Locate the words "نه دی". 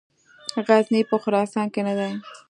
1.87-2.11